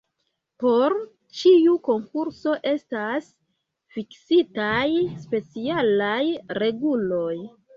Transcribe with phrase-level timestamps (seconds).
[0.61, 0.93] Por
[1.41, 3.29] ĉiu konkurso estas
[3.97, 4.89] fiksitaj
[5.27, 6.19] specialaj
[6.63, 7.33] reguloj.